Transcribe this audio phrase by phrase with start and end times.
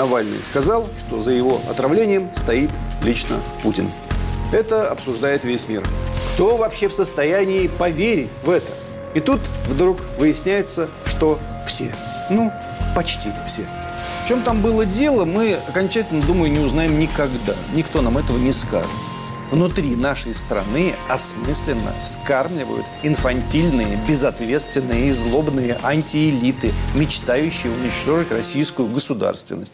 [0.00, 2.70] Навальный сказал, что за его отравлением стоит
[3.02, 3.90] лично Путин.
[4.50, 5.86] Это обсуждает весь мир.
[6.32, 8.72] Кто вообще в состоянии поверить в это?
[9.12, 11.94] И тут вдруг выясняется, что все.
[12.30, 12.50] Ну,
[12.96, 13.66] почти все.
[14.24, 17.54] В чем там было дело, мы окончательно, думаю, не узнаем никогда.
[17.74, 18.88] Никто нам этого не скажет.
[19.50, 29.72] Внутри нашей страны осмысленно вскармливают инфантильные, безответственные и злобные антиэлиты, мечтающие уничтожить российскую государственность.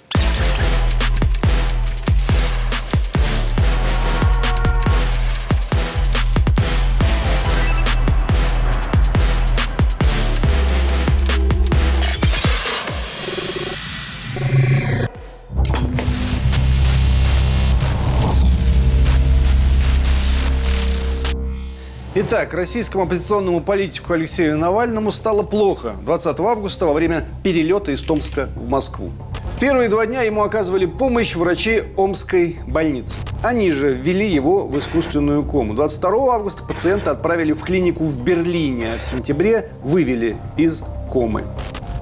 [22.18, 28.48] Итак, российскому оппозиционному политику Алексею Навальному стало плохо 20 августа во время перелета из Томска
[28.56, 29.10] в Москву.
[29.54, 33.18] В первые два дня ему оказывали помощь врачи Омской больницы.
[33.42, 35.74] Они же ввели его в искусственную кому.
[35.74, 41.42] 22 августа пациента отправили в клинику в Берлине, а в сентябре вывели из комы.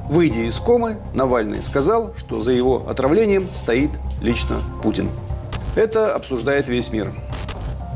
[0.08, 3.90] Выйдя из комы, Навальный сказал, что за его отравлением стоит
[4.22, 5.10] лично Путин.
[5.74, 7.12] Это обсуждает весь мир.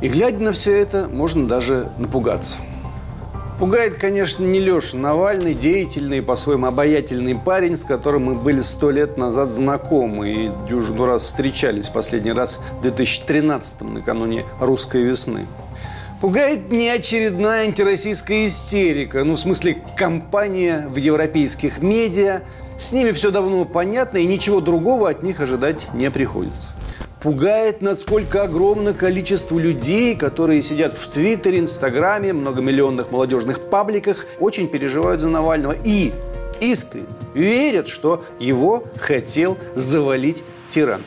[0.01, 2.59] И глядя на все это, можно даже напугаться.
[3.59, 9.19] Пугает, конечно, не Леша Навальный, деятельный, по-своему обаятельный парень, с которым мы были сто лет
[9.19, 15.47] назад знакомы и дюжину раз встречались, последний раз в 2013-м, накануне русской весны.
[16.21, 22.43] Пугает не очередная антироссийская истерика, ну, в смысле, компания в европейских медиа.
[22.77, 26.75] С ними все давно понятно, и ничего другого от них ожидать не приходится
[27.20, 35.20] пугает, насколько огромно количество людей, которые сидят в Твиттере, Инстаграме, многомиллионных молодежных пабликах, очень переживают
[35.20, 36.12] за Навального и
[36.61, 41.02] искренне верят, что его хотел завалить тиран.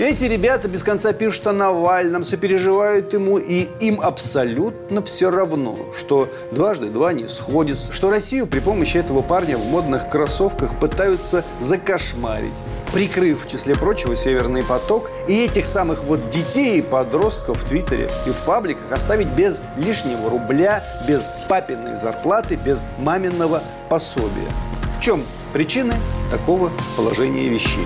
[0.00, 6.26] Эти ребята без конца пишут о Навальном, сопереживают ему, и им абсолютно все равно, что
[6.52, 12.54] дважды два не сходится, что Россию при помощи этого парня в модных кроссовках пытаются закошмарить,
[12.94, 18.10] прикрыв, в числе прочего, «Северный поток», и этих самых вот детей и подростков в Твиттере
[18.26, 24.48] и в пабликах оставить без лишнего рубля, без папиной зарплаты, без маминого пособия.
[24.96, 25.92] В чем причины
[26.30, 27.84] такого положения вещей?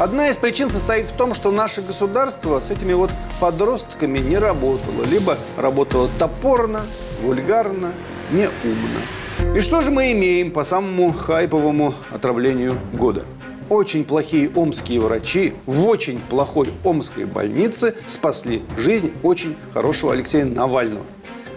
[0.00, 5.04] Одна из причин состоит в том, что наше государство с этими вот подростками не работало.
[5.04, 6.86] Либо работало топорно,
[7.20, 7.92] вульгарно,
[8.32, 9.54] неумно.
[9.54, 13.26] И что же мы имеем по самому хайповому отравлению года?
[13.68, 21.04] Очень плохие омские врачи в очень плохой омской больнице спасли жизнь очень хорошего Алексея Навального.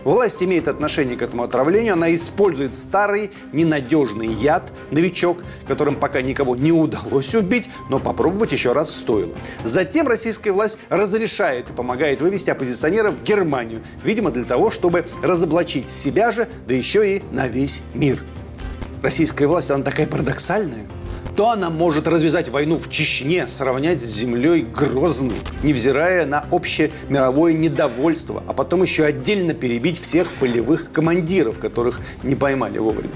[0.04, 1.94] Власть имеет отношение к этому отравлению.
[1.94, 8.74] Она использует старый ненадежный яд, новичок, которым пока никого не удалось убить, но попробовать еще
[8.74, 9.34] раз стоило.
[9.64, 13.82] Затем российская власть разрешает и помогает вывести оппозиционеров в Германию.
[14.04, 18.24] Видимо, для того, чтобы разоблачить себя же, да еще и на весь мир.
[19.02, 20.86] Российская власть, она такая парадоксальная
[21.36, 27.54] то она может развязать войну в Чечне, сравнять с землей Грозный, невзирая на общее мировое
[27.54, 33.14] недовольство, а потом еще отдельно перебить всех полевых командиров, которых не поймали вовремя.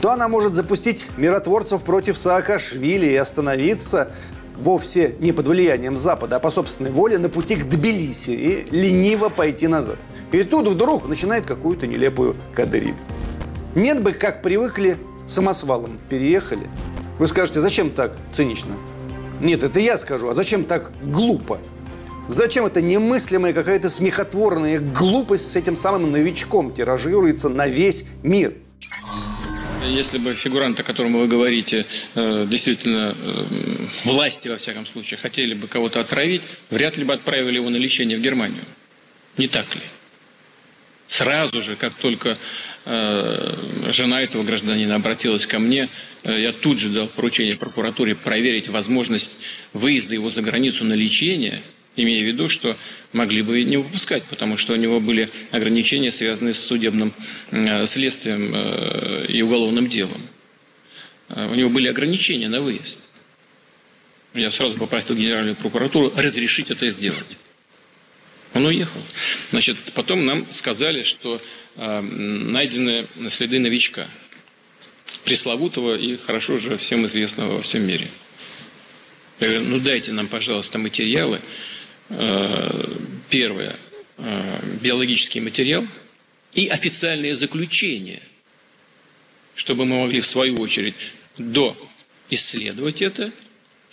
[0.00, 4.12] То она может запустить миротворцев против Саакашвили и остановиться
[4.56, 9.28] вовсе не под влиянием Запада, а по собственной воле на пути к Тбилиси и лениво
[9.28, 9.98] пойти назад.
[10.32, 12.94] И тут вдруг начинает какую-то нелепую кадриль.
[13.74, 14.96] Нет бы, как привыкли,
[15.26, 16.66] самосвалом переехали–
[17.18, 18.76] вы скажете, зачем так цинично?
[19.40, 21.60] Нет, это я скажу, а зачем так глупо?
[22.28, 28.54] Зачем эта немыслимая какая-то смехотворная глупость с этим самым новичком тиражируется на весь мир?
[29.86, 33.44] Если бы фигурант, о котором вы говорите, э, действительно э,
[34.04, 38.18] власти, во всяком случае, хотели бы кого-то отравить, вряд ли бы отправили его на лечение
[38.18, 38.62] в Германию.
[39.38, 39.82] Не так ли?
[41.08, 42.36] Сразу же, как только
[42.84, 43.54] э,
[43.92, 45.88] жена этого гражданина обратилась ко мне,
[46.22, 49.32] э, я тут же дал поручение прокуратуре проверить возможность
[49.72, 51.60] выезда его за границу на лечение,
[51.96, 52.76] имея в виду, что
[53.14, 57.14] могли бы не выпускать, потому что у него были ограничения, связанные с судебным
[57.52, 60.20] э, следствием э, и уголовным делом.
[61.30, 63.00] Э, у него были ограничения на выезд.
[64.34, 67.38] Я сразу попросил Генеральную прокуратуру разрешить это сделать.
[68.58, 69.00] Он уехал.
[69.52, 71.40] Значит, потом нам сказали, что
[71.76, 74.08] э, найдены следы новичка.
[75.24, 78.08] Пресловутого и хорошо уже всем известного во всем мире.
[79.38, 81.40] Я говорю, ну дайте нам, пожалуйста, материалы.
[82.08, 82.96] Э,
[83.30, 83.76] первое,
[84.16, 85.86] э, биологический материал
[86.52, 88.20] и официальное заключение,
[89.54, 90.96] чтобы мы могли в свою очередь
[91.36, 91.78] до
[92.28, 93.30] исследовать это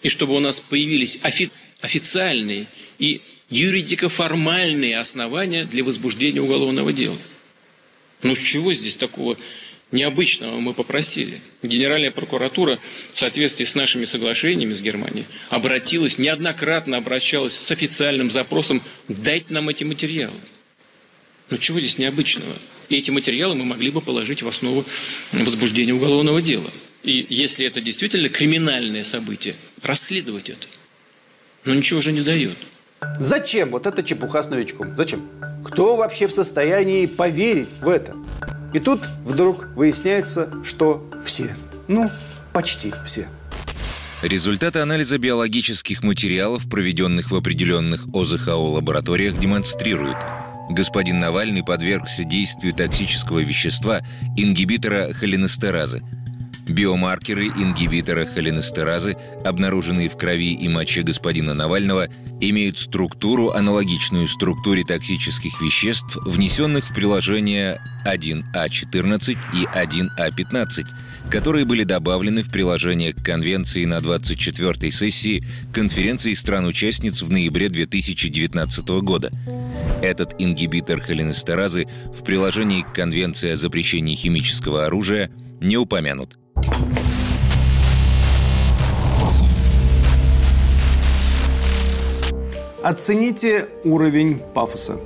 [0.02, 1.52] И чтобы у нас появились офи-
[1.82, 2.66] официальные
[2.98, 7.18] и юридико-формальные основания для возбуждения уголовного дела.
[8.24, 9.38] Ну с чего здесь такого
[9.92, 11.42] необычного мы попросили?
[11.62, 12.80] Генеральная прокуратура
[13.14, 19.70] в соответствии с нашими соглашениями с Германией обратилась, неоднократно обращалась с официальным запросом «дать нам
[19.70, 20.40] эти материалы».
[21.50, 22.54] Ну чего здесь необычного?
[22.90, 24.86] И эти материалы мы могли бы положить в основу
[25.32, 26.72] возбуждения уголовного дела.
[27.04, 30.68] И если это действительно криминальное событие, расследовать это.
[31.64, 32.58] Но ничего же не дает.
[33.20, 34.96] Зачем вот эта чепуха с новичком?
[34.96, 35.28] Зачем?
[35.64, 38.14] Кто вообще в состоянии поверить в это?
[38.74, 41.56] И тут вдруг выясняется, что все.
[41.88, 42.10] Ну,
[42.54, 43.28] почти все.
[44.22, 50.18] Результаты анализа биологических материалов, проведенных в определенных ОЗХО-лабораториях, демонстрируют–
[50.70, 54.02] господин Навальный подвергся действию токсического вещества
[54.36, 56.02] ингибитора холинестеразы.
[56.76, 62.10] Биомаркеры ингибитора холинестеразы, обнаруженные в крови и моче господина Навального,
[62.42, 70.86] имеют структуру, аналогичную структуре токсических веществ, внесенных в приложения 1А14 и 1А15,
[71.32, 78.90] которые были добавлены в приложение к Конвенции на 24-й сессии Конференции стран-участниц в ноябре 2019
[79.02, 79.32] года.
[80.04, 85.32] Этот ингибитор холинестеразы в приложении к Конвенции о запрещении химического оружия
[85.62, 86.38] не упомянут.
[92.86, 95.00] Оцените уровень пафоса.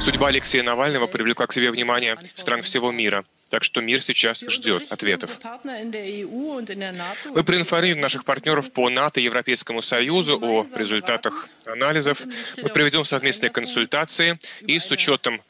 [0.00, 3.26] Судьба Алексея Навального привлекла к себе внимание стран всего мира.
[3.50, 5.38] Так что мир сейчас ждет ответов.
[5.64, 12.22] Мы проинформируем наших партнеров по НАТО и Европейскому Союзу о результатах анализов.
[12.62, 15.42] Мы проведем совместные консультации и с учетом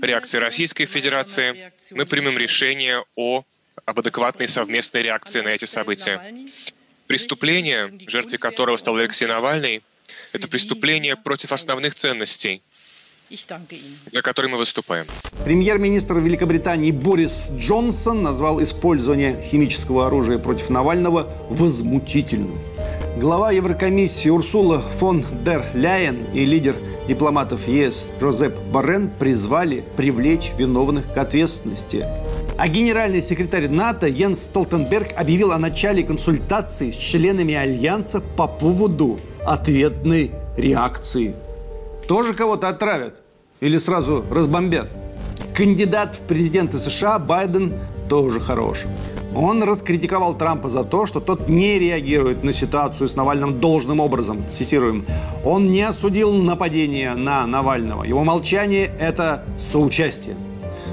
[0.00, 3.42] реакции Российской Федерации мы примем решение о
[3.84, 6.20] об адекватной совместной реакции на эти события.
[7.08, 9.82] Преступление, жертвой которого стал Алексей Навальный,
[10.32, 12.62] это преступление против основных ценностей,
[14.10, 15.06] за которые мы выступаем.
[15.44, 22.58] Премьер-министр Великобритании Борис Джонсон назвал использование химического оружия против Навального возмутительным.
[23.18, 26.76] Глава Еврокомиссии Урсула фон дер Ляйен и лидер
[27.06, 32.06] дипломатов ЕС Жозеп Баррен призвали привлечь виновных к ответственности.
[32.58, 39.20] А генеральный секретарь НАТО Йенс Столтенберг объявил о начале консультаций с членами Альянса по поводу
[39.46, 41.34] ответной реакции.
[42.06, 43.16] Тоже кого-то отравят?
[43.60, 44.90] Или сразу разбомбят?
[45.54, 47.74] Кандидат в президенты США Байден
[48.08, 48.84] тоже хорош.
[49.34, 54.46] Он раскритиковал Трампа за то, что тот не реагирует на ситуацию с Навальным должным образом.
[54.48, 55.06] Цитируем.
[55.44, 58.04] Он не осудил нападение на Навального.
[58.04, 60.36] Его молчание– это соучастие.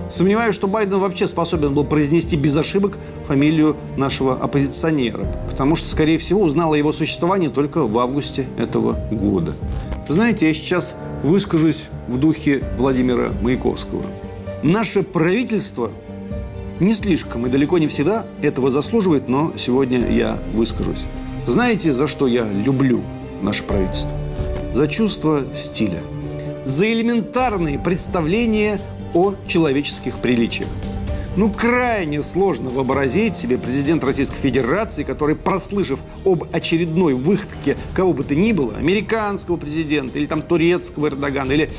[0.10, 2.98] Сомневаюсь, что Байден вообще способен был произнести без ошибок
[3.28, 8.98] фамилию нашего оппозиционера, потому что, скорее всего, узнал о его существовании только в августе этого
[9.12, 9.54] года.
[10.08, 14.04] знаете, я сейчас выскажусь в духе Владимира Маяковского.
[14.64, 15.92] Наше правительство
[16.80, 21.06] не слишком и далеко не всегда этого заслуживает, но сегодня я выскажусь.
[21.46, 23.02] Знаете, за что я люблю
[23.44, 24.12] наше правительство?
[24.72, 26.00] За чувство стиля.
[26.66, 28.80] За элементарные представления
[29.14, 30.70] о человеческих приличиях.
[31.36, 38.24] Ну, крайне сложно вообразить себе президент Российской Федерации, который, прослышав об очередной выходке кого бы
[38.24, 41.70] то ни было, американского президента или там турецкого Эрдогана, или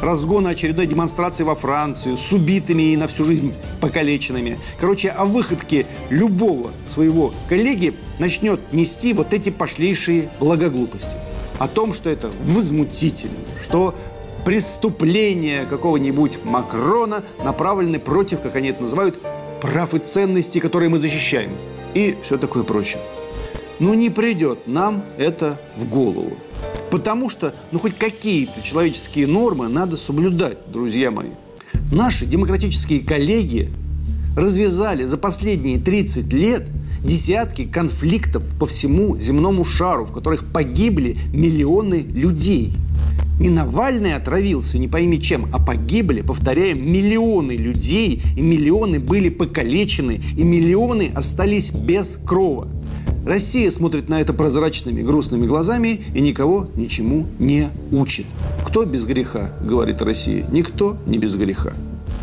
[0.00, 4.58] разгона очередной демонстрации во Францию с убитыми и на всю жизнь покалеченными.
[4.78, 11.16] Короче, о выходке любого своего коллеги начнет нести вот эти пошлейшие благоглупости.
[11.58, 13.96] О том, что это возмутительно, что
[14.44, 19.20] преступления какого-нибудь Макрона направлены против, как они это называют,
[19.60, 21.52] прав и ценностей, которые мы защищаем.
[21.94, 23.02] И все такое прочее.
[23.78, 26.32] Но не придет нам это в голову.
[26.90, 31.30] Потому что, ну, хоть какие-то человеческие нормы надо соблюдать, друзья мои.
[31.92, 33.70] Наши демократические коллеги
[34.36, 36.68] развязали за последние 30 лет
[37.02, 42.72] десятки конфликтов по всему земному шару, в которых погибли миллионы людей–
[43.38, 50.20] не Навальный отравился, не пойми чем, а погибли, повторяем, миллионы людей, и миллионы были покалечены,
[50.36, 52.68] и миллионы остались без крова.
[53.24, 58.26] Россия смотрит на это прозрачными, грустными глазами и никого ничему не учит.
[58.66, 61.74] Кто без греха, говорит Россия, никто не без греха.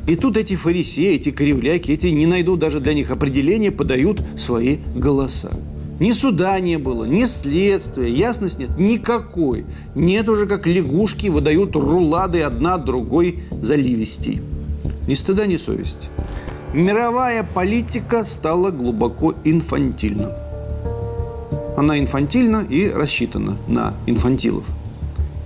[0.07, 4.77] И тут эти фарисеи, эти кривляки, эти не найдут даже для них определения, подают свои
[4.95, 5.51] голоса.
[5.99, 9.65] Ни суда не было, ни следствия, ясность нет никакой.
[9.95, 14.41] Нет уже как лягушки выдают рулады одна другой заливистей.
[15.07, 16.09] Ни стыда, ни совести.
[16.73, 20.31] Мировая политика стала глубоко инфантильна.
[21.77, 24.65] Она инфантильна и рассчитана на инфантилов.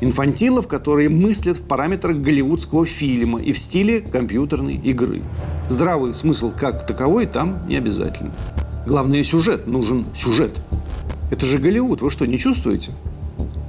[0.02, 5.22] Инфантилов, которые мыслят в параметрах голливудского фильма и в стиле компьютерной игры.
[5.68, 8.32] Здравый смысл как таковой там не обязательно.
[8.90, 9.68] Главное сюжет.
[9.68, 10.52] Нужен сюжет.
[11.30, 12.02] Это же Голливуд.
[12.02, 12.92] Вы что, не чувствуете?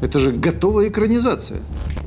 [0.01, 1.61] Это же готовая экранизация.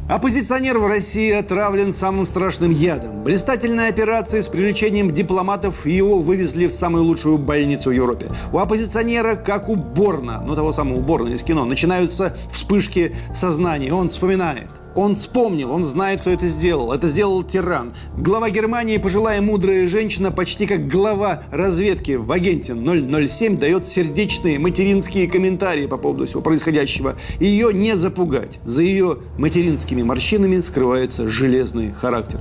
[0.10, 3.24] Оппозиционер в России отравлен самым страшным ядом.
[3.24, 8.25] Блистательная операция с привлечением дипломатов его вывезли в самую лучшую больницу в Европе.
[8.51, 13.93] У оппозиционера, как у Борна, ну того самого Борна из кино, начинаются вспышки сознания.
[13.93, 16.91] Он вспоминает– он вспомнил, он знает, кто это сделал.
[16.91, 17.93] Это сделал тиран.
[18.17, 25.27] Глава Германии, пожилая мудрая женщина, почти как глава разведки в агенте 007, дает сердечные материнские
[25.27, 27.15] комментарии по поводу всего происходящего.
[27.39, 28.59] Ее не запугать.
[28.63, 32.39] За ее материнскими морщинами скрывается железный характер.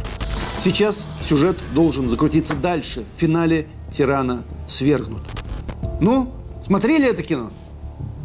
[0.58, 3.04] Сейчас сюжет должен закрутиться дальше.
[3.16, 5.22] В финале тирана свергнут.
[6.00, 6.32] Ну,
[6.64, 7.50] смотрели это кино?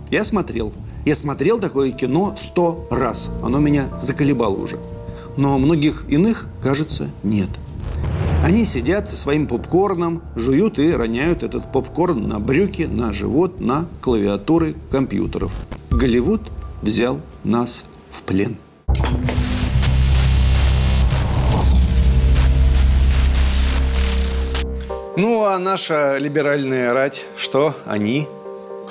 [0.10, 0.74] Я смотрел.
[1.08, 3.32] Я смотрел такое кино сто раз.
[3.42, 4.78] Оно меня заколебало уже.
[5.38, 7.48] Но многих иных, кажется, нет.
[8.44, 13.88] Они сидят со своим попкорном, жуют и роняют этот попкорн на брюки, на живот, на
[14.02, 15.54] клавиатуры компьютеров.
[15.90, 16.42] Голливуд
[16.82, 18.58] взял нас в плен.
[25.16, 28.28] Ну, а наша либеральная рать, что они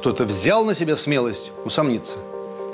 [0.06, 2.14] кто-то взял на себя смелость усомниться.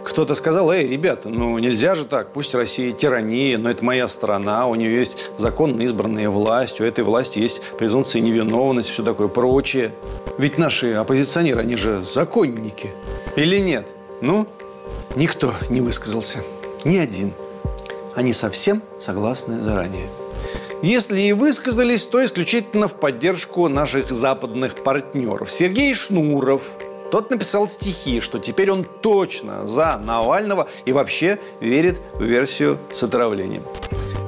[0.05, 4.67] Кто-то сказал, эй, ребята, ну нельзя же так, пусть Россия тирания, но это моя страна,
[4.67, 9.93] у нее есть законно избранная власть, у этой власти есть презумпция невиновности, все такое прочее.
[10.37, 12.91] Ведь наши оппозиционеры, они же законники.
[13.35, 13.89] Или нет?
[14.21, 14.47] Ну,
[15.17, 16.41] никто не высказался.
[16.85, 17.33] Ни один.
[18.15, 20.11] Они совсем согласны заранее.
[20.83, 25.49] Если и высказались, то исключительно в поддержку наших западных партнеров.
[25.49, 26.65] Сергей Шнуров,
[27.13, 33.03] тот написал стихи, что теперь он точно за Навального и вообще верит в версию с
[33.03, 33.63] отравлением.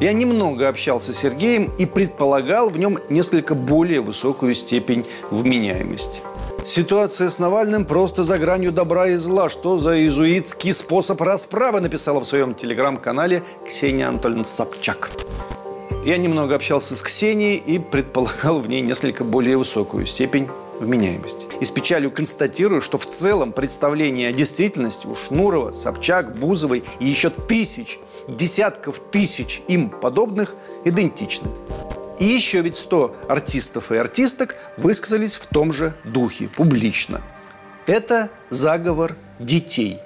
[0.02, 6.20] Я немного общался с Сергеем и предполагал в нем несколько более высокую степень вменяемости.
[6.66, 9.48] Ситуация с Навальным просто за гранью добра и зла.
[9.48, 15.10] Что за иезуитский способ расправы, написала в своем телеграм-канале Ксения Анатольевна Собчак.
[16.04, 20.50] Я немного общался с Ксенией и предполагал в ней несколько более высокую степень
[20.80, 21.46] вменяемости.
[21.60, 27.06] И с печалью констатирую, что в целом представление о действительности у Шнурова, Собчак, Бузовой и
[27.06, 31.48] еще тысяч, десятков тысяч им подобных идентичны.
[32.18, 37.20] И еще ведь 100 артистов и артисток высказались в том же духе, публично.
[37.86, 39.98] Это заговор детей–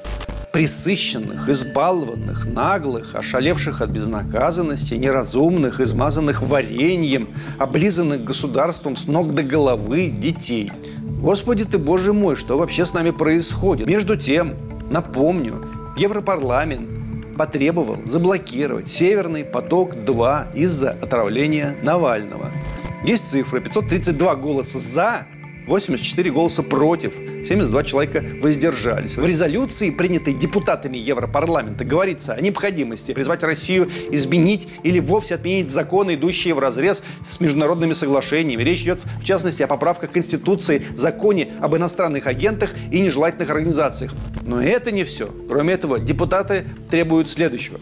[0.52, 7.28] присыщенных, избалованных, наглых, ошалевших от безнаказанности, неразумных, измазанных вареньем,
[7.59, 10.73] облизанных государством с ног до головы детей.
[11.21, 13.87] Господи ты, Боже мой, что вообще с нами происходит?
[13.87, 14.55] Между тем,
[14.90, 15.64] напомню,
[15.97, 22.50] Европарламент потребовал заблокировать «Северный поток-2» из-за отравления Навального.
[23.05, 23.61] Есть цифры.
[23.61, 25.26] 532 голоса «за»,
[25.68, 29.16] 84 голоса против, 72 человека воздержались.
[29.16, 36.14] В резолюции, принятой депутатами Европарламента, говорится о необходимости призвать Россию изменить или вовсе отменить законы,
[36.14, 38.62] идущие в разрез с международными соглашениями.
[38.62, 44.14] Речь идет, в частности, о поправках Конституции, законе об иностранных агентах и нежелательных организациях.
[44.42, 45.30] Но это не все.
[45.48, 47.78] Кроме этого, депутаты требуют следующего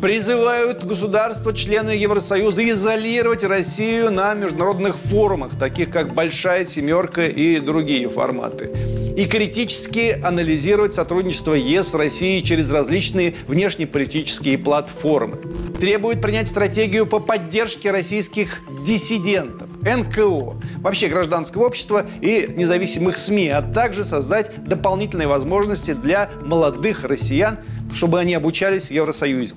[0.00, 8.08] призывают государства, члены Евросоюза, изолировать Россию на международных форумах, таких как «Большая семерка» и другие
[8.08, 8.70] форматы.
[9.16, 15.38] И критически анализировать сотрудничество ЕС с Россией через различные внешнеполитические платформы.
[15.80, 23.62] Требует принять стратегию по поддержке российских диссидентов, НКО, вообще гражданского общества и независимых СМИ, а
[23.62, 27.58] также создать дополнительные возможности для молодых россиян,
[27.94, 29.54] чтобы они обучались в Евросоюзе.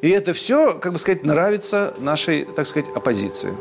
[0.00, 3.52] И это все, как бы сказать, нравится нашей, так сказать, оппозиции.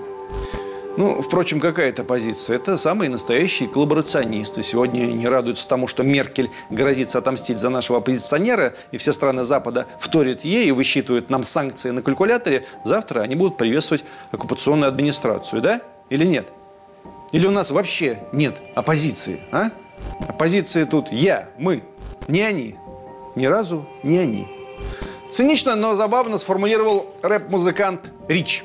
[0.97, 2.55] Ну, впрочем, какая это оппозиция?
[2.55, 4.63] Это самые настоящие коллаборационисты.
[4.63, 9.85] Сегодня не радуются тому, что Меркель грозится отомстить за нашего оппозиционера, и все страны Запада
[9.99, 12.65] вторят ей и высчитывают нам санкции на калькуляторе.
[12.83, 15.81] Завтра они будут приветствовать оккупационную администрацию, да?
[16.09, 16.47] Или нет?
[17.31, 19.69] Или у нас вообще нет оппозиции, а?
[20.27, 21.83] Оппозиция тут я, мы,
[22.27, 22.75] не они.
[23.37, 24.47] Ни разу не они.
[25.31, 28.63] Цинично, но забавно сформулировал рэп-музыкант Рич.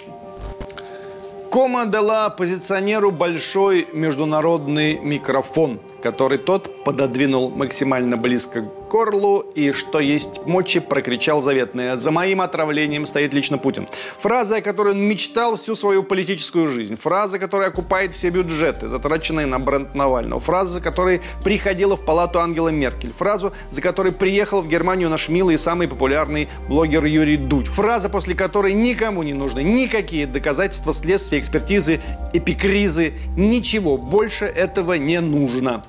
[1.51, 10.01] Кома дала позиционеру большой международный микрофон– который тот пододвинул максимально близко к горлу и, что
[10.01, 13.87] есть мочи, прокричал заветное «За моим отравлением стоит лично Путин».
[14.19, 16.97] Фраза, о которой он мечтал всю свою политическую жизнь.
[16.97, 20.41] Фраза, которая окупает все бюджеты, затраченные на бренд Навального.
[20.41, 23.15] Фраза, за которой приходила в палату Ангела Меркель.
[23.15, 27.69] Фразу, за которой приехал в Германию наш милый и самый популярный блогер Юрий Дудь.
[27.69, 32.03] Фраза, после которой никому не нужны никакие доказательства, следствия, экспертизы,
[32.35, 33.15] эпикризы.
[33.37, 35.85] Ничего больше этого не нужно.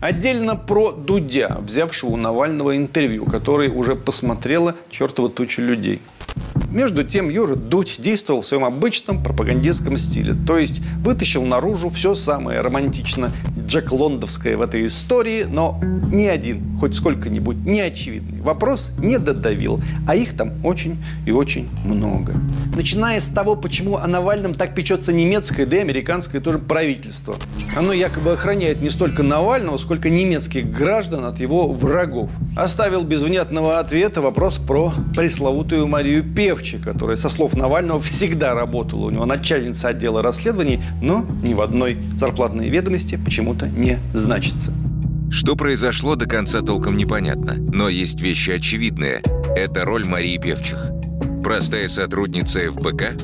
[0.00, 6.00] Отдельно про Дудя, взявшего у Навального интервью, который уже посмотрела чертова туча людей.
[6.70, 12.14] Между тем Юра Дудь действовал в своем обычном пропагандистском стиле, то есть вытащил наружу все
[12.14, 13.32] самое романтично
[13.66, 15.80] Джек Лондовское в этой истории, но
[16.12, 20.96] ни один, хоть сколько-нибудь неочевидный вопрос не додавил, а их там очень
[21.26, 22.34] и очень много.
[22.74, 27.36] Начиная с того, почему о Навальном так печется немецкое, да и американское тоже правительство.
[27.76, 32.30] Оно якобы охраняет не столько Навального, сколько немецких граждан от его врагов.
[32.56, 38.52] Оставил без внятного ответа вопрос про пресловутую Марию Пев, Левчи, которая, со слов Навального, всегда
[38.52, 44.74] работала у него начальница отдела расследований, но ни в одной зарплатной ведомости почему-то не значится.
[45.30, 49.22] Что произошло, до конца толком непонятно, но есть вещи очевидные.
[49.56, 50.90] Это роль Марии Певчих.
[51.42, 53.16] Простая сотрудница ФБК?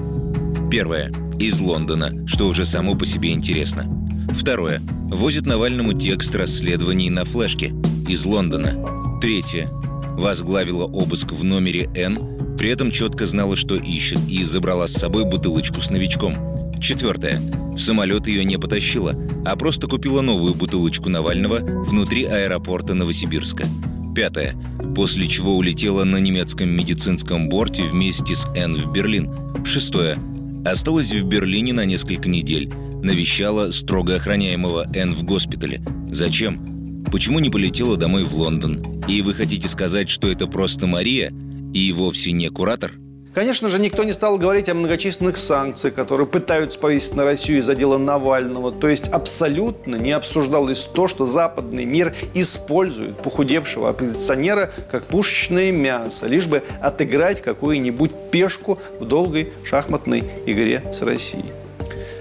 [0.71, 1.13] Первое.
[1.39, 3.85] Из Лондона, что уже само по себе интересно.
[4.31, 4.81] Второе.
[5.09, 7.75] Возит Навальному текст расследований на флешке.
[8.09, 9.19] Из Лондона.
[9.21, 9.69] Третье.
[10.17, 15.25] Возглавила обыск в номере Н при этом четко знала, что ищет, и забрала с собой
[15.25, 16.35] бутылочку с новичком.
[16.81, 17.41] Четвертое.
[17.75, 23.67] В самолет ее не потащила, а просто купила новую бутылочку Навального внутри аэропорта Новосибирска.
[24.15, 24.55] Пятое.
[24.95, 29.31] После чего улетела на немецком медицинском борте вместе с Н в Берлин.
[29.65, 30.19] Шестое.
[30.65, 32.73] Осталась в Берлине на несколько недель.
[33.03, 35.83] Навещала строго охраняемого Н в госпитале.
[36.11, 37.05] Зачем?
[37.13, 38.83] Почему не полетела домой в Лондон?
[39.07, 41.33] И вы хотите сказать, что это просто Мария–
[41.77, 42.93] и вовсе не куратор?
[43.35, 47.75] Конечно же, никто не стал говорить о многочисленных санкциях, которые пытаются повесить на Россию из-за
[47.75, 48.73] дела Навального.
[48.73, 56.27] То есть абсолютно не обсуждалось то, что западный мир использует похудевшего оппозиционера как пушечное мясо,
[56.27, 61.45] лишь бы отыграть какую-нибудь пешку в долгой шахматной игре с Россией.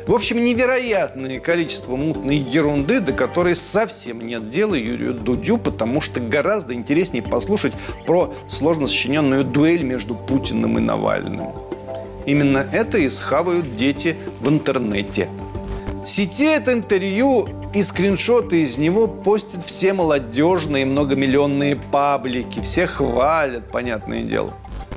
[0.08, 6.20] В общем, невероятное количество мутной ерунды, до которой совсем нет дела Юрию Дудю, потому что
[6.20, 7.74] гораздо интереснее послушать
[8.06, 11.50] про сложно сочиненную дуэль между Путиным и Навальным.
[12.28, 15.28] Именно это и схавают дети в интернете.
[16.06, 22.60] В сети это интервью и скриншоты из него постят все молодежные многомиллионные паблики.
[22.60, 24.54] Все хвалят, понятное дело.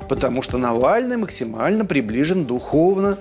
[0.07, 3.17] Потому что Навальный максимально приближен духовно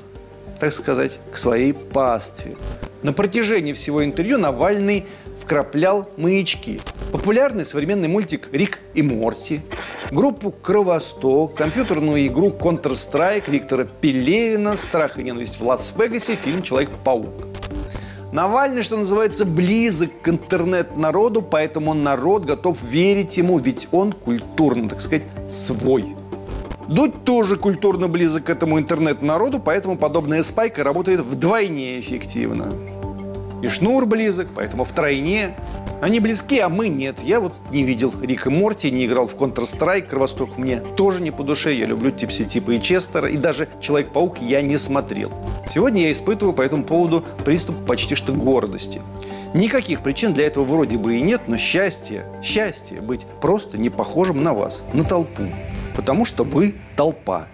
[0.58, 2.56] так сказать, к своей пастве.
[3.02, 5.06] На протяжении всего интервью Навальный
[5.40, 6.80] вкраплял маячки.
[7.12, 9.62] Популярный современный мультик «Рик и Морти»,
[10.10, 17.46] группу «Кровосток», компьютерную игру Counter-Strike Виктора Пелевина, «Страх и ненависть в Лас-Вегасе», фильм «Человек-паук».
[18.30, 25.00] Навальный, что называется, близок к интернет-народу, поэтому народ готов верить ему, ведь он культурно, так
[25.00, 26.17] сказать, свой.
[26.88, 32.72] Дудь тоже культурно близок к этому интернет-народу, поэтому подобная спайка работает вдвойне эффективно.
[33.62, 35.54] И Шнур близок, поэтому втройне.
[36.00, 37.18] Они близки, а мы нет.
[37.22, 41.30] Я вот не видел Рик и Морти, не играл в Counter-Strike, Кровосток мне тоже не
[41.30, 41.74] по душе.
[41.74, 45.30] Я люблю Типси Типа и Честера, и даже Человек-паук я не смотрел.
[45.68, 49.02] Сегодня я испытываю по этому поводу приступ почти что гордости.
[49.52, 54.42] Никаких причин для этого вроде бы и нет, но счастье, счастье быть просто не похожим
[54.42, 55.42] на вас, на толпу
[55.98, 57.48] потому что вы толпа.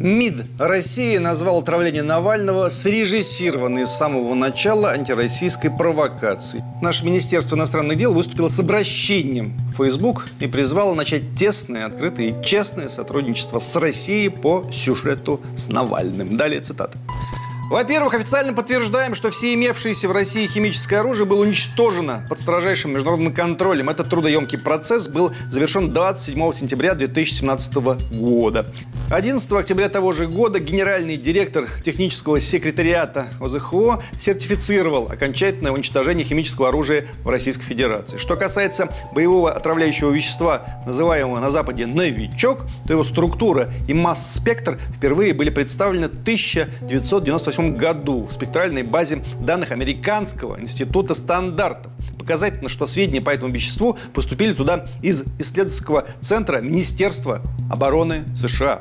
[0.00, 6.64] МИД России назвал отравление Навального срежиссированной с самого начала антироссийской провокацией.
[6.80, 12.42] Наше Министерство иностранных дел выступило с обращением в Facebook и призвало начать тесное, открытое и
[12.42, 16.34] честное сотрудничество с Россией по сюжету с Навальным.
[16.34, 16.96] Далее цитата.
[17.70, 23.32] Во-первых, официально подтверждаем, что все имевшиеся в России химическое оружие было уничтожено под строжайшим международным
[23.32, 23.88] контролем.
[23.88, 27.74] Этот трудоемкий процесс был завершен 27 сентября 2017
[28.12, 28.66] года.
[29.10, 37.06] 11 октября того же года генеральный директор технического секретариата ОЗХО сертифицировал окончательное уничтожение химического оружия
[37.22, 38.18] в Российской Федерации.
[38.18, 45.32] Что касается боевого отравляющего вещества, называемого на Западе «новичок», то его структура и масс-спектр впервые
[45.32, 51.92] были представлены в 1998 1998 году в спектральной базе данных Американского института стандартов.
[52.18, 58.80] Показательно, что сведения по этому веществу поступили туда из исследовательского центра Министерства обороны США.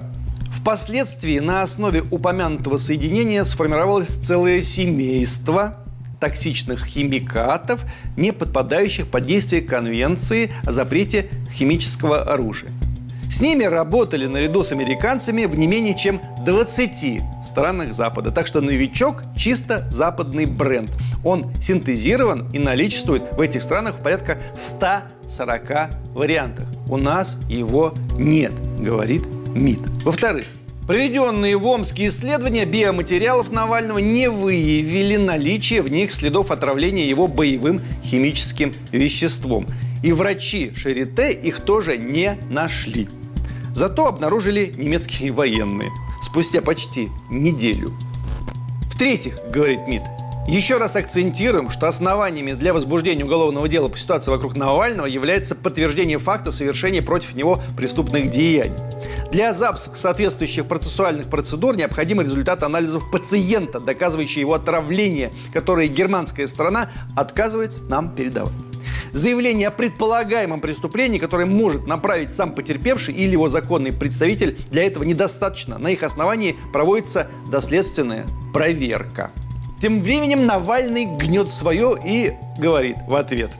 [0.52, 5.78] Впоследствии на основе упомянутого соединения сформировалось целое семейство
[6.22, 7.84] токсичных химикатов,
[8.16, 12.72] не подпадающих под действие Конвенции о запрете химического оружия.
[13.34, 18.30] С ними работали наряду с американцами в не менее чем 20 странах Запада.
[18.30, 20.92] Так что «Новичок»– чисто западный бренд.
[21.26, 26.68] Он синтезирован и наличествует в этих странах в порядка 140 вариантах.
[26.88, 29.24] У нас его нет, говорит
[29.56, 29.80] МИД.
[30.04, 30.46] Во-вторых,
[30.86, 37.82] Проведенные в Омске исследования биоматериалов Навального не выявили наличие в них следов отравления его боевым
[38.04, 39.66] химическим веществом.
[40.04, 43.08] И врачи Шарите их тоже не нашли.
[43.74, 47.92] Зато обнаружили немецкие военные спустя почти неделю.
[48.92, 50.04] В-третьих, говорит МИД,
[50.48, 56.20] еще раз акцентируем, что основаниями для возбуждения уголовного дела по ситуации вокруг Навального является подтверждение
[56.20, 58.78] факта совершения против него преступных деяний.
[59.32, 66.90] Для запуска соответствующих процессуальных процедур необходим результат анализов пациента, доказывающий его отравление, которое германская сторона
[67.16, 68.54] отказывается нам передавать.
[69.14, 75.04] Заявление о предполагаемом преступлении, которое может направить сам потерпевший или его законный представитель, для этого
[75.04, 75.78] недостаточно.
[75.78, 79.32] На их основании проводится доследственная проверка.
[79.84, 83.52] Тем временем Навальный гнет свое и говорит в ответ.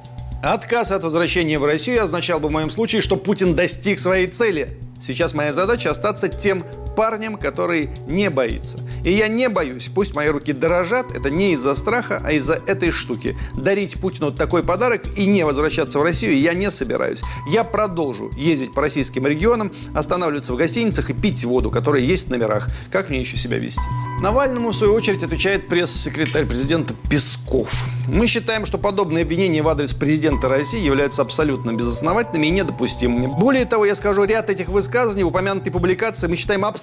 [0.42, 4.78] Отказ от возвращения в Россию означал бы в моем случае, что Путин достиг своей цели.
[5.02, 6.64] Сейчас моя задача остаться тем
[6.96, 8.80] парнем, который не боится.
[9.04, 12.92] И я не боюсь, пусть мои руки дорожат, это не из-за страха, а из-за этой
[12.92, 13.38] штуки.
[13.56, 17.22] Дарить Путину такой подарок и не возвращаться в Россию я не собираюсь.
[17.48, 22.32] Я продолжу ездить по российским регионам, останавливаться в гостиницах и пить воду, которая есть в
[22.32, 22.70] номерах.
[22.92, 23.82] Как мне еще себя вести?
[24.22, 27.86] Навальному, в свою очередь, отвечает пресс-секретарь президента Песков.
[28.08, 33.28] Мы считаем, что подобные обвинения в адрес президента России являются абсолютно безосновательными и недопустимыми.
[33.28, 36.83] Более того, я скажу, ряд этих высказываний в упомянутой публикации мы считаем абсолютно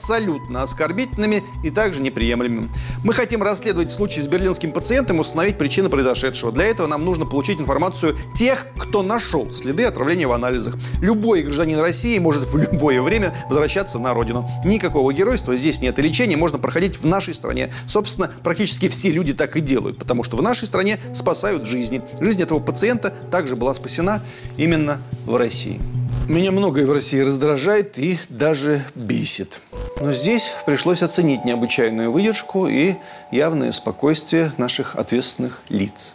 [0.63, 2.69] оскорбительными и также неприемлемыми.
[3.05, 6.53] Мы хотим расследовать случай с берлинским пациентом и установить причины произошедшего.
[6.53, 10.75] Для этого нам нужно получить информацию тех, кто нашел следы отравления в анализах.
[11.01, 14.49] Любой гражданин России может в любое время возвращаться на родину.
[14.65, 15.99] Никакого геройства здесь нет.
[15.99, 17.73] И лечение можно проходить в нашей стране.
[17.87, 22.03] Собственно, практически все люди так и делают, потому что в нашей стране спасают жизни.
[22.21, 24.23] Жизнь этого пациента также была спасена
[24.57, 25.81] именно в России.
[26.29, 29.61] Меня многое в России раздражает и даже бесит.
[29.99, 32.95] Но здесь пришлось оценить необычайную выдержку и
[33.31, 36.15] явное спокойствие наших ответственных лиц.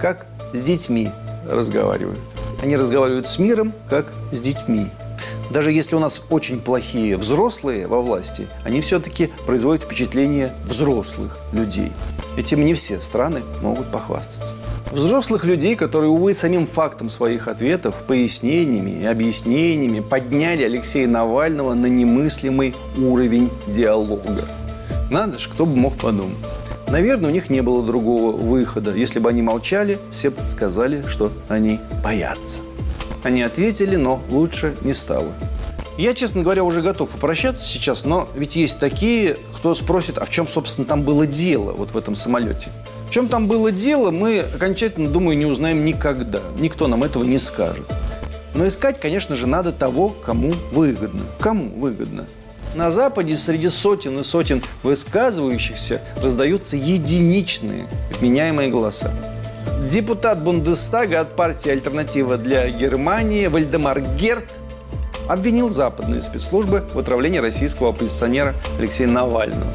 [0.00, 1.10] Как с детьми
[1.48, 2.20] разговаривают.
[2.62, 4.88] Они разговаривают с миром, как с детьми.
[5.50, 11.92] Даже если у нас очень плохие взрослые во власти, они все-таки производят впечатление взрослых людей.
[12.36, 14.54] Этим не все страны могут похвастаться.
[14.92, 21.86] Взрослых людей, которые, увы, самим фактом своих ответов, пояснениями и объяснениями подняли Алексея Навального на
[21.86, 24.46] немыслимый уровень диалога.
[25.10, 26.36] Надо же, кто бы мог подумать.
[26.88, 28.94] Наверное, у них не было другого выхода.
[28.94, 32.60] Если бы они молчали, все бы сказали, что они боятся.
[33.22, 35.32] Они ответили, но лучше не стало.
[35.98, 40.30] Я, честно говоря, уже готов попрощаться сейчас, но ведь есть такие, кто спросит, а в
[40.30, 42.68] чем, собственно, там было дело вот в этом самолете?
[43.08, 46.40] В чем там было дело, мы окончательно, думаю, не узнаем никогда.
[46.58, 47.86] Никто нам этого не скажет.
[48.52, 51.22] Но искать, конечно же, надо того, кому выгодно.
[51.38, 52.26] Кому выгодно?
[52.74, 59.14] На Западе среди сотен и сотен высказывающихся раздаются единичные отменяемые голоса.
[59.90, 64.44] Депутат Бундестага от партии «Альтернатива для Германии» Вальдемар Герт
[65.28, 69.66] обвинил западные спецслужбы в отравлении российского оппозиционера Алексея Навального.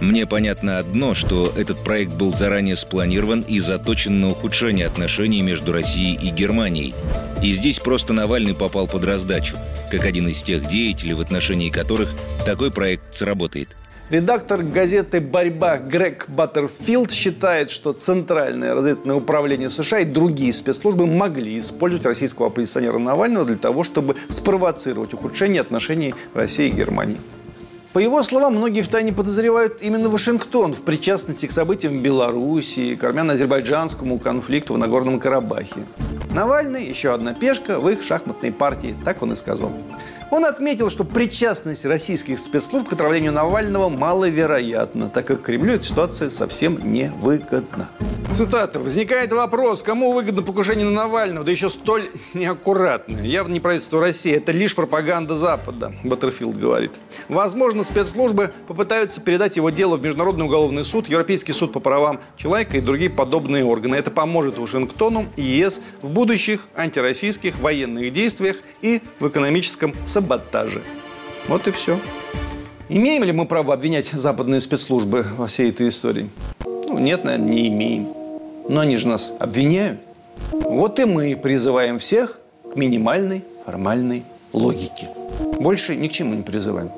[0.00, 5.72] Мне понятно одно, что этот проект был заранее спланирован и заточен на ухудшение отношений между
[5.72, 6.94] Россией и Германией.
[7.42, 9.56] И здесь просто Навальный попал под раздачу,
[9.90, 12.10] как один из тех деятелей, в отношении которых
[12.44, 13.76] такой проект сработает–
[14.08, 21.58] Редактор газеты «Борьба» Грег Баттерфилд считает, что Центральное разведывательное управление США и другие спецслужбы могли
[21.58, 27.20] использовать российского оппозиционера Навального для того, чтобы спровоцировать ухудшение отношений России и Германии.
[27.94, 32.94] По его словам, многие в тайне подозревают именно Вашингтон в причастности к событиям в Белоруссии,
[32.94, 35.84] к армяно-азербайджанскому конфликту в Нагорном Карабахе.
[36.30, 39.72] Навальный– еще одна пешка в их шахматной партии, так он и сказал.
[40.30, 46.30] Он отметил, что причастность российских спецслужб к отравлению Навального маловероятна, так как Кремлю эта ситуация
[46.30, 47.88] совсем не выгодна.
[48.30, 48.80] Цитата.
[48.80, 53.22] «Возникает вопрос, кому выгодно покушение на Навального, да еще столь неаккуратное.
[53.22, 56.92] Явно не правительство России, это лишь пропаганда Запада», Баттерфилд говорит.
[57.28, 62.76] Возможно, спецслужбы попытаются передать его дело в Международный уголовный суд, Европейский суд по правам человека
[62.76, 63.94] и другие подобные органы.
[63.94, 70.80] Это поможет Вашингтону и ЕС в будущих антироссийских военных действиях и в экономическом саботаже.
[71.46, 72.00] Вот и все.
[72.88, 76.30] Имеем ли мы право обвинять западные спецслужбы во всей этой истории?
[76.64, 78.08] Ну, нет, наверное, не имеем.
[78.66, 80.00] Но они же нас обвиняют.
[80.52, 82.38] Вот и мы призываем всех
[82.72, 84.22] к минимальной формальной
[84.54, 85.08] логике.
[85.60, 86.90] Больше ни к чему не призываем.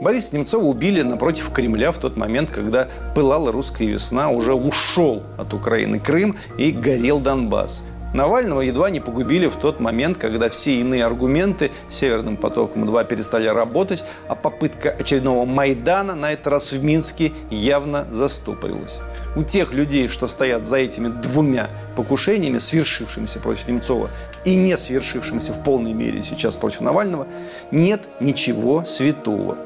[0.00, 5.54] Бориса Немцова убили напротив Кремля в тот момент, когда пылала русская весна, уже ушел от
[5.54, 7.84] Украины Крым и горел Донбасс.
[8.14, 14.02] Навального едва не погубили в тот момент, когда все иные аргументы «Северным потоком-2» перестали работать,
[14.28, 19.00] а попытка очередного Майдана на этот раз в Минске явно застопорилась.
[19.36, 24.08] У тех людей, что стоят за этими двумя покушениями, свершившимися против Немцова
[24.44, 27.26] и не свершившимися в полной мере сейчас против Навального,
[27.70, 29.58] нет ничего святого.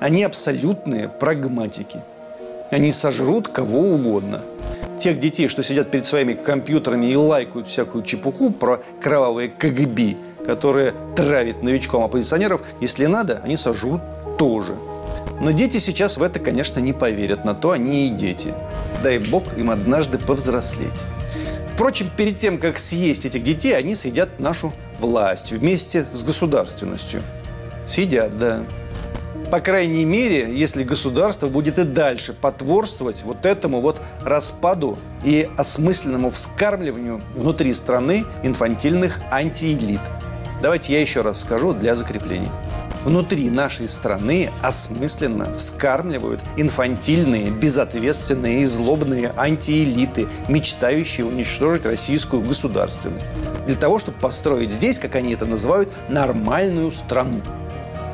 [0.00, 2.00] Они абсолютные прагматики.
[2.70, 4.42] Они сожрут кого угодно–
[4.96, 10.92] тех детей, что сидят перед своими компьютерами и лайкают всякую чепуху про кровавые КГБ, которые
[11.14, 14.00] травят новичком оппозиционеров, если надо, они сожрут
[14.38, 14.76] тоже.
[15.40, 17.44] Но дети сейчас в это, конечно, не поверят.
[17.44, 18.54] На то они и дети.
[19.02, 21.04] Дай бог им однажды повзрослеть.
[21.66, 27.22] Впрочем, перед тем, как съесть этих детей, они съедят нашу власть вместе с государственностью.
[27.86, 28.64] Съедят, да.
[29.50, 36.30] По крайней мере, если государство будет и дальше потворствовать вот этому вот распаду и осмысленному
[36.30, 40.00] вскармливанию внутри страны инфантильных антиэлит.
[40.60, 42.50] Давайте я еще раз скажу для закрепления.
[43.04, 53.26] Внутри нашей страны осмысленно вскармливают инфантильные, безответственные и злобные антиэлиты, мечтающие уничтожить российскую государственность.
[53.68, 57.40] Для того, чтобы построить здесь, как они это называют, нормальную страну.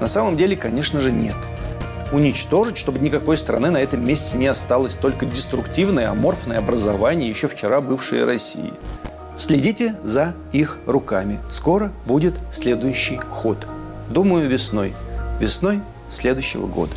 [0.02, 1.36] На самом деле, конечно же, нет.
[2.10, 7.80] Уничтожить, чтобы никакой страны на этом месте не осталось, только деструктивное, аморфное образование еще вчера
[7.80, 8.72] бывшей России.
[9.36, 11.38] Следите за их руками.
[11.48, 13.64] Скоро будет следующий ход.
[14.08, 14.92] Думаю, весной.
[15.38, 16.94] Весной следующего года.